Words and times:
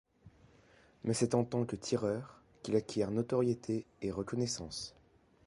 Mais 1.03 1.13
c'est 1.13 1.35
en 1.35 1.43
tant 1.43 1.63
que 1.63 1.75
tireur 1.75 2.41
qu'il 2.63 2.75
acquiert 2.75 3.11
notoriété 3.11 3.85
et 4.01 4.09
reconnaissance. 4.09 4.95